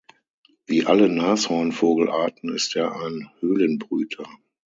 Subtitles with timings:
[0.65, 4.27] Wie alle Nashornvogelarten ist er ein Höhlenbrüter.